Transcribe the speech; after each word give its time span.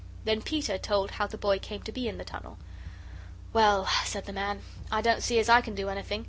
Then 0.25 0.41
Peter 0.41 0.79
told 0.79 1.11
how 1.11 1.27
the 1.27 1.37
boy 1.37 1.59
came 1.59 1.83
to 1.83 1.91
be 1.91 2.07
in 2.07 2.17
the 2.17 2.23
tunnel. 2.25 2.57
"Well," 3.53 3.87
said 4.03 4.25
the 4.25 4.33
man, 4.33 4.63
"I 4.91 4.99
don't 4.99 5.21
see 5.21 5.37
as 5.37 5.47
I 5.47 5.61
can 5.61 5.75
do 5.75 5.89
anything. 5.89 6.19